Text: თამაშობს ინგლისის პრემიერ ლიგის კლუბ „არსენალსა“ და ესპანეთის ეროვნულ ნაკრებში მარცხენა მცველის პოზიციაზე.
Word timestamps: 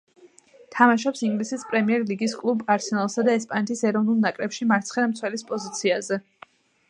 თამაშობს 0.75 1.19
ინგლისის 1.27 1.65
პრემიერ 1.73 2.05
ლიგის 2.11 2.33
კლუბ 2.39 2.63
„არსენალსა“ 2.75 3.25
და 3.29 3.37
ესპანეთის 3.41 3.85
ეროვნულ 3.91 4.17
ნაკრებში 4.23 4.69
მარცხენა 4.71 5.11
მცველის 5.15 5.49
პოზიციაზე. 5.53 6.19